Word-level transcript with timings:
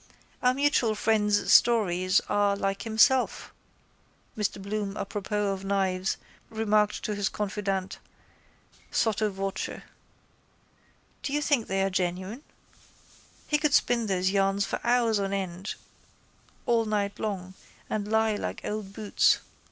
—Our 0.41 0.55
mutual 0.55 0.95
friend's 0.95 1.53
stories 1.53 2.21
are 2.27 2.55
like 2.55 2.81
himself, 2.81 3.53
Mr 4.35 4.59
Bloom 4.59 4.97
apropos 4.97 5.53
of 5.53 5.63
knives 5.63 6.17
remarked 6.49 7.03
to 7.03 7.13
his 7.13 7.29
confidante 7.29 7.99
sotto 8.89 9.29
voce. 9.29 9.79
Do 11.21 11.33
you 11.33 11.39
think 11.43 11.67
they 11.67 11.83
are 11.83 11.91
genuine? 11.91 12.41
He 13.45 13.59
could 13.59 13.75
spin 13.75 14.07
those 14.07 14.31
yarns 14.31 14.65
for 14.65 14.79
hours 14.83 15.19
on 15.19 15.33
end 15.33 15.75
all 16.65 16.85
night 16.85 17.19
long 17.19 17.53
and 17.87 18.07
lie 18.07 18.35
like 18.37 18.65
old 18.65 18.93
boots. 18.93 19.37